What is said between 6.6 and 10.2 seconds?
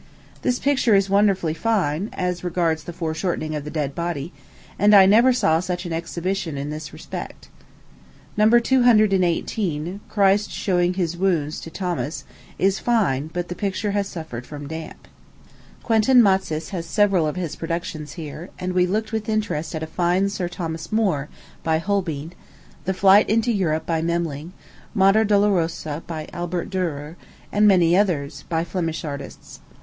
this respect. No. 218